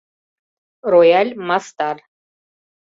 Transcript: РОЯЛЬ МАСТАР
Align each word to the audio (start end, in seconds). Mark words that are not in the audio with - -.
РОЯЛЬ 0.91 1.31
МАСТАР 1.47 1.97